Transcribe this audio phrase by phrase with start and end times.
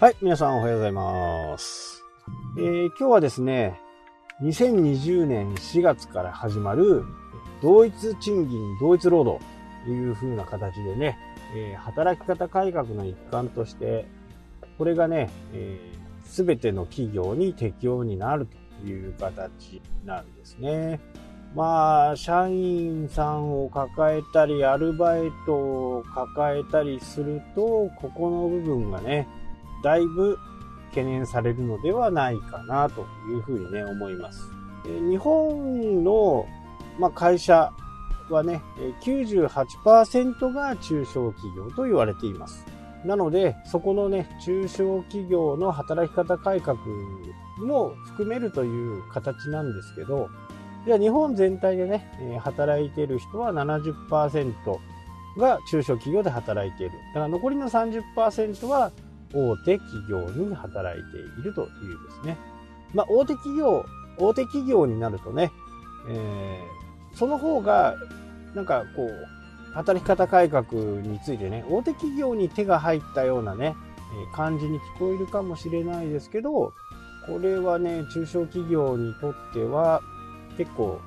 [0.00, 2.06] はい、皆さんおはようございます。
[2.56, 3.78] えー今日はですね、
[4.40, 7.04] 2020年4月から始まる
[7.60, 9.44] 同一賃金同一労働
[9.84, 11.18] という風な形でね、
[11.54, 14.06] えー働き方改革の一環として、
[14.78, 15.28] これがね、
[16.24, 18.48] す、べ、ての企業に適用になる
[18.82, 20.98] という形なんですね。
[21.54, 29.28] まあ、社員さんを抱えたり、アルバイトを抱えたりすると、ここの部分がね、
[29.82, 30.38] だいぶ
[30.90, 34.50] 懸念されるのではないかなというふうにね、思います。
[34.84, 36.46] 日本の、
[36.98, 37.72] まあ、会社
[38.30, 38.62] はね、
[39.02, 42.66] 98%が中小企業と言われています。
[43.04, 46.78] なので、そこのね、中小企業の働き方改革
[47.58, 50.28] も含めるという形なんですけど、
[50.86, 54.54] じゃあ日本全体でね、働いている人は70%
[55.38, 56.98] が中小企業で働いている。
[57.08, 58.90] だから残りの30%は
[59.32, 61.68] 大手企業に働いているという
[62.08, 62.38] ですね。
[62.94, 63.84] まあ、大手企業、
[64.18, 65.52] 大手企業になるとね、
[66.08, 66.80] えー
[67.14, 67.96] その方が、
[68.54, 70.64] なんかこう、働き方改革
[71.02, 73.76] についてね、大手企業に手が入ったようなね、
[74.32, 76.72] え感じに聞こえるかもしれないですけど、
[77.26, 80.02] これはね、中小企業にとっては
[80.56, 81.00] 結構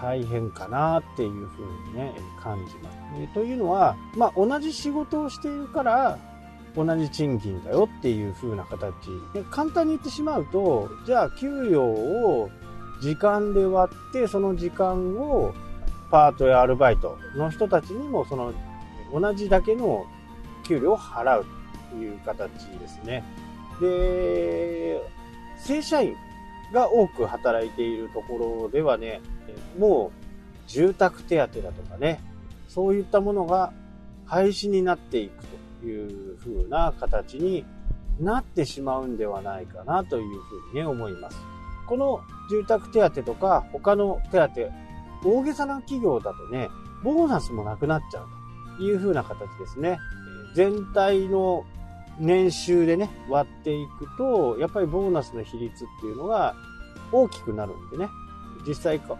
[0.00, 2.98] 大変かなっていうふうにね、感じます。
[3.16, 6.18] えというのは、まあ、同じ仕事をしているから、
[6.74, 8.92] 同じ賃金だよっていう風な形。
[9.34, 12.50] で簡単に言ってしまうとじゃあ給与を
[13.00, 15.52] 時間で割ってその時間を
[16.10, 18.52] パートやアルバイトの人たちにもその
[19.12, 20.06] 同じだけの
[20.64, 21.46] 給料を払う
[21.90, 23.24] という形ですね。
[23.80, 25.02] で
[25.58, 26.14] 正社員
[26.72, 29.20] が多く働いているところではね
[29.78, 30.10] も
[30.66, 32.20] う住宅手当だとかね
[32.68, 33.72] そういったものが
[34.24, 35.62] 廃止になっていくと。
[35.86, 37.64] いう風な形に
[38.20, 41.38] なってしまうんではないかなというふうにね、思います。
[41.86, 42.20] この
[42.50, 46.68] 住宅手当とか他の手当、大げさな企業だとね、
[47.02, 48.28] ボーナスもなくなっちゃう
[48.78, 49.98] という風な形ですね。
[50.52, 51.64] え全体の
[52.18, 56.54] 年収でね、割っていくと、やっぱりボーナスの比率っていうのが
[57.10, 58.08] 大きくなるんでね、
[58.66, 59.16] 実際か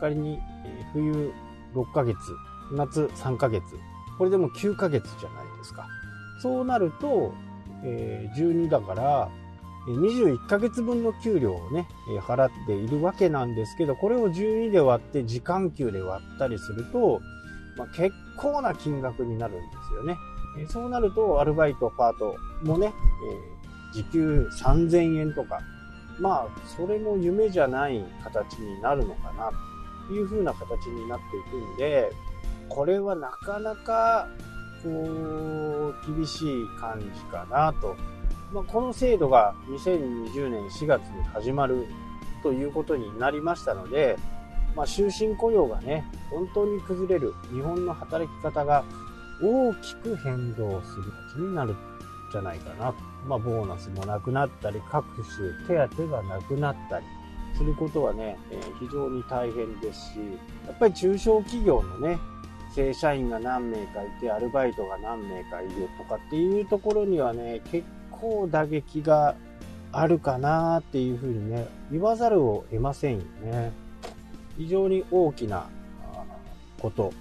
[0.00, 1.32] 仮にえ冬
[1.74, 2.16] 6ヶ月、
[2.72, 3.62] 夏3ヶ月、
[4.16, 5.86] これでも9ヶ月じゃないですか。
[6.40, 7.34] そうなると、
[7.84, 9.30] えー12だから、
[9.86, 11.88] 21ヶ月分の給料をね、
[12.20, 17.20] 払っているわけなんですけど、これを12で割って時間給で割ったりすると、
[17.76, 20.16] まあ、結構な金額になるんですよね。
[20.58, 22.92] えーそうなると、アルバイト、パートもね、
[23.52, 23.58] えー
[23.90, 25.60] 時給3000円とか、
[26.20, 29.50] まあ、それも夢じゃない形になるのかな、
[30.08, 32.12] という風な形になっていくんで、
[32.68, 34.28] これはなかなか、
[34.82, 37.96] こう、厳しい感じかなと。
[38.52, 41.86] まあ、この制度が2020年4月に始まる
[42.42, 44.16] ということになりましたので、
[44.74, 48.84] まあ、終身雇用がね、本当に崩れる、日本の働き方が
[49.42, 51.76] 大きく変動する形になるん
[52.32, 52.94] じゃないかなと。
[53.26, 57.06] まあ、ボーナスもなくなったり、各種手当がなくなったり
[57.56, 60.18] することはね、えー非常に大変ですし、
[60.66, 62.18] やっぱり中小企業のね、
[62.78, 69.34] 正社員が何名かいて、アルバイトが何名かいるとかっていうところにはね、結構打撃が
[69.90, 73.72] あるかなっていうふうにね、言わざるを得ませんよね。
[74.56, 75.68] 非常に大きな
[76.80, 77.12] こと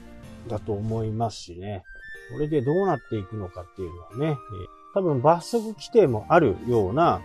[0.48, 1.84] だと思いますしね。
[2.34, 4.38] これでどうなっていくのかっていうのはね、
[4.94, 7.20] 多分罰則規定もあるような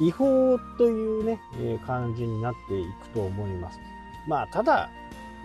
[0.00, 1.38] 違法というね、
[1.86, 3.78] 感じになっていくと思います。
[4.26, 4.90] まあ、ただ、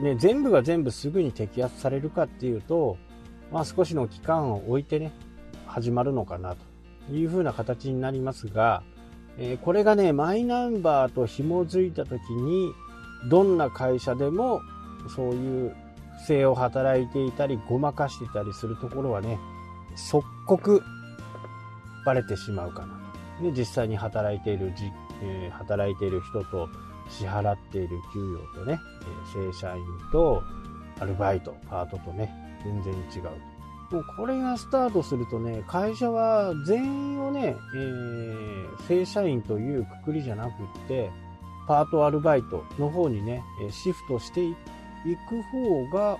[0.02, 2.98] ね、全部が全部すぐに摘発されるかっていうと、
[3.52, 5.12] まあ少しの期間を置いてね、
[5.68, 8.84] 始まるのかなというふうな形になりますが、
[9.38, 12.72] えーこれがね、マイナンバーと紐づいた時に、
[13.30, 14.62] どんな会社でも
[15.16, 15.75] そういう
[16.19, 19.39] 不正を働いていたり、ごまかしていたりするところはね、
[19.96, 20.84] 即刻
[22.06, 23.00] バレてしまうかな
[23.39, 23.44] と。
[23.44, 24.74] で、実際に働いている、
[25.22, 26.68] えー働いている人と
[27.09, 30.41] 支払っている給与とね、え正社員と
[31.00, 32.33] アルバイト、パートとね、
[32.63, 33.53] 全然違う。
[33.94, 40.53] もうこれがスタートするとね、会社は全員をね、えー正社員というくくりじゃなくっ
[40.88, 41.11] て、
[41.67, 44.55] パートアルバイトの方にね、シフトしてい
[45.29, 46.17] く方が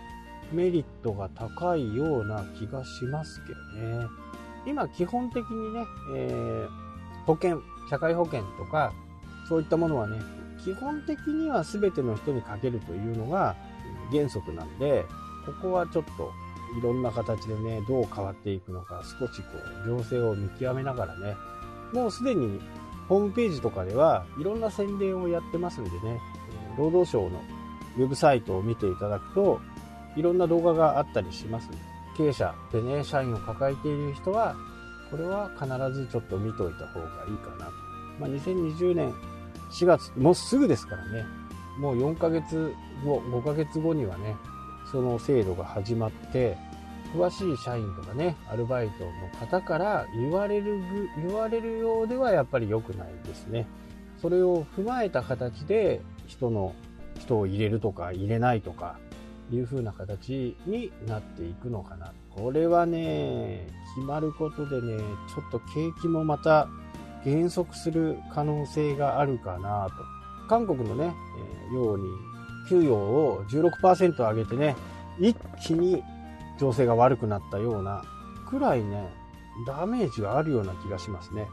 [0.52, 4.08] メリットが高いような気がしますけどね。
[4.66, 5.86] 今基本的にね、
[6.16, 6.84] えー
[7.26, 8.94] 保険、社会保険とか、
[9.48, 10.20] そういったものはね、
[10.64, 13.56] 基本的には全ての人にかけるというのが
[14.12, 15.06] 原則なんで、
[15.46, 16.32] ここはちょっと
[16.78, 19.48] いろんな形でね、どう変わっていくのか、少しこ
[19.86, 21.36] う、情勢を見極めながらね、
[21.94, 22.60] もうすでに
[23.08, 26.20] ホームページとかではいろんな宣伝をやってますんでね、
[26.78, 27.42] 労働省の
[27.98, 29.60] ウェブサイトを見ていただくと、
[30.16, 31.70] いろんな動画があったりします
[32.16, 34.56] 経営者でね、社員を抱えている人は、
[35.12, 37.72] これは必ずちょっと見といた方がいいかなと。
[38.20, 39.14] まあ、2020年
[39.74, 41.26] 4月、もうすぐですからね、
[41.78, 42.74] もう4ヶ月
[43.04, 44.36] 後、5ヶ月後にはね、
[44.92, 46.58] その制度が始まって、
[47.16, 50.80] 詳しい社員とかね、アルバイトの方から言われる、
[51.18, 53.68] 言われるようではやっぱり良くないですね。
[54.22, 56.74] それを踏まえた形で人の、
[57.20, 58.98] 人を入れるとか入れないとか、
[59.52, 62.14] いう風な形になっていくのかな。
[62.36, 66.68] これはね、決まることでね、ちょっと景気もまた
[67.26, 70.48] 減速する可能性があるかなと。
[70.48, 71.14] 韓国のね、
[71.72, 72.06] え、ように
[72.70, 74.76] 給与を16%上げてね、
[75.20, 76.04] 一気に
[76.60, 78.04] 情勢が悪くなったような
[78.48, 79.10] くらいね、
[79.66, 81.48] ダメージがあるような気がしますね。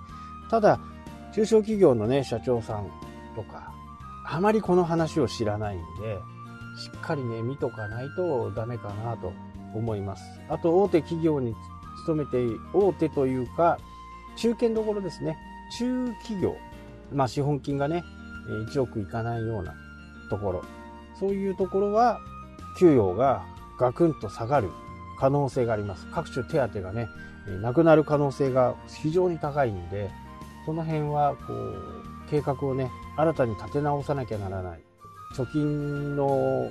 [0.51, 0.81] ただ、
[1.33, 2.91] 中小企業のね、社長さん
[3.35, 3.73] とか、
[4.27, 6.19] あまりこの話を知らないんで、
[6.79, 9.33] しっかりね、見とかないとダメかなと
[9.75, 10.23] 思います。
[10.49, 11.55] あと、大手企業に
[12.05, 12.39] 勤めて、
[12.73, 13.79] 大手というか、
[14.37, 15.37] 中堅どころですね。
[15.79, 16.57] 中企業。
[17.13, 18.05] まあ、資本金がね、
[18.69, 19.75] 1億いかないような
[20.29, 20.65] ところ。
[21.19, 22.21] そういうところは、
[22.79, 23.45] 給与が
[23.79, 24.71] ガクンと下がる
[25.19, 26.07] 可能性があります。
[26.13, 27.09] 各種手当がね、
[27.63, 30.11] なくなる可能性が非常に高いんで、
[30.67, 34.81] その辺は、こう、計画をね、新たに立て直さなきゃならない。
[35.37, 36.71] 貯金の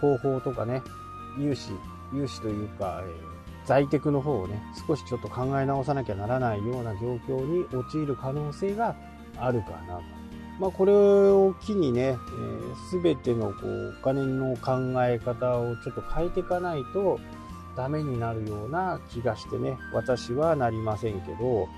[0.00, 0.82] 方法とかね、
[1.38, 1.70] 融資、
[2.12, 3.02] 融資というか、
[3.66, 8.96] 在宅の方をね、少しちょっと考え直さなきゃならないような状況に陥る可能性が
[9.36, 10.02] あるかなと。
[10.58, 12.18] まあ、これを機にね、
[12.90, 14.72] す、え、べ、てのこうお金の考
[15.04, 17.18] え方をちょっと変えていかないと
[17.76, 21.68] ダメになるような気がしてね、私はなりませんけど、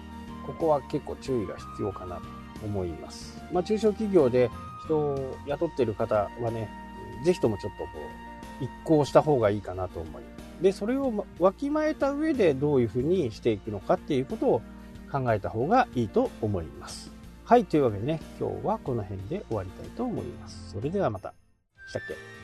[0.46, 2.22] ここは結構注意が必要かなと
[2.64, 3.42] 思います。
[3.52, 4.50] まあ、中小企業で
[4.84, 6.68] 人を雇ってる方はね、
[7.24, 7.88] ぜひともちょっとこ
[8.60, 10.33] う、一行した方がいいかなと思います。
[10.60, 14.62] で、それをわきまえた上でどういうふうにしていくのかっていうことを
[15.10, 17.12] 考えた方がいいと思います。
[17.44, 20.70] はい、というわけでね、今日はこの辺で終わりたいと思います。
[20.72, 21.34] それではまた。
[21.88, 22.43] したっけ？